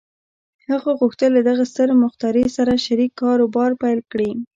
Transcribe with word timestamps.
هغه 0.69 0.91
غوښتل 0.99 1.29
له 1.37 1.41
دغه 1.49 1.63
ستر 1.71 1.89
مخترع 2.03 2.45
سره 2.57 2.73
شريک 2.85 3.11
کاروبار 3.21 3.71
پيل 3.81 3.99
کړي. 4.11 4.29